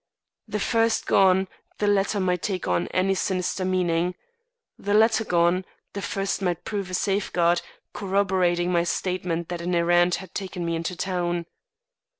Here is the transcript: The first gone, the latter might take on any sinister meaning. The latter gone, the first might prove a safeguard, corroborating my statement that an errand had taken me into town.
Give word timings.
The 0.47 0.59
first 0.59 1.05
gone, 1.05 1.47
the 1.77 1.85
latter 1.85 2.19
might 2.19 2.41
take 2.41 2.67
on 2.67 2.87
any 2.87 3.13
sinister 3.13 3.63
meaning. 3.63 4.15
The 4.79 4.95
latter 4.95 5.23
gone, 5.23 5.63
the 5.93 6.01
first 6.01 6.41
might 6.41 6.65
prove 6.65 6.89
a 6.89 6.95
safeguard, 6.95 7.61
corroborating 7.93 8.71
my 8.71 8.83
statement 8.83 9.49
that 9.49 9.61
an 9.61 9.75
errand 9.75 10.15
had 10.15 10.33
taken 10.33 10.65
me 10.65 10.75
into 10.75 10.95
town. 10.95 11.45